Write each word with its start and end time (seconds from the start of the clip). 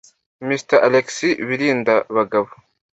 Mgr 0.47 0.77
Alexis 0.87 1.37
Birindabagabo 1.47 2.49